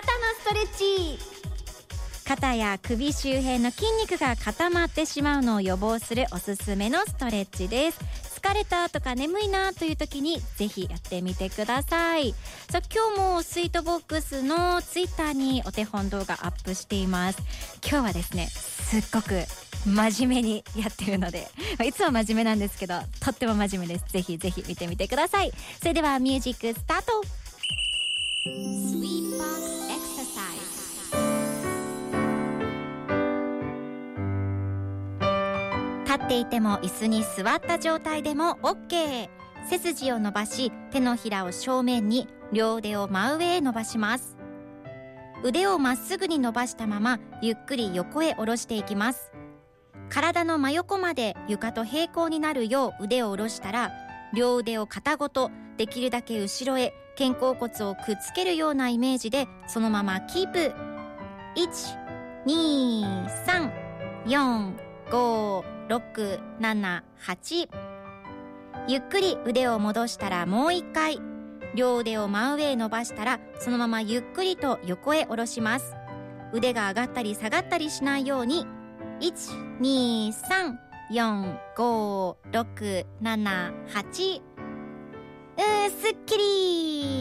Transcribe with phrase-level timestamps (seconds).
[0.00, 0.12] 肩
[0.56, 1.24] のストレッチ
[2.26, 8.00] 肩や首周辺の筋肉が固まってしまうのを予防するおすすめのストレッチです
[8.40, 12.32] 疲れたとか眠いなという時にぜひやってみてください
[12.70, 17.42] さあ今日もスイートボックスのツイッターにお手本動画アップしています
[17.86, 19.42] 今日はですねすっごく
[19.86, 21.46] 真面目にやってるので
[21.84, 27.22] いつも真面目なんですけどとっても真面目ですぜひぜひ見てみてくださいそれではミュージックスタート
[36.12, 39.28] 立っていても椅子に座った状態でも OK
[39.68, 44.36] 背筋を伸ばし手のひらを正面に両腕を真上へ伸ばします
[45.44, 49.30] 腕をまっすぐに伸ばしたままゆっくり横へ下ろしていきます
[50.08, 53.92] 体の真横まで床と平行になるよう腕を下ろしたら
[54.34, 60.58] 両腕を肩ごとできるだけ後ろへ肩甲骨をくっつけるようなイメージでそのままキープ
[61.56, 63.72] 1 2 3
[64.26, 64.74] 4
[65.10, 67.68] 5 678
[68.86, 71.18] ゆっくり腕を戻したらもう一回
[71.74, 75.96] 両腕を真上へ伸ばしたらそのままゆっくりと横へ下ろします
[76.52, 78.66] 腕が上がったり下がったりしないように
[79.80, 79.82] 12345678
[81.10, 84.40] うー
[85.90, 87.19] すっきり